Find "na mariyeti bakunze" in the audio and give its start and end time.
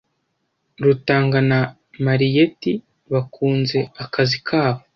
1.49-3.79